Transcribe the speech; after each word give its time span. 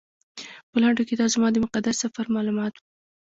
په 0.69 0.75
لنډو 0.81 1.07
کې 1.07 1.15
دا 1.19 1.25
زما 1.33 1.47
د 1.53 1.57
مقدس 1.65 1.95
سفر 2.03 2.25
معلومات 2.35 2.73
و. 2.77 2.81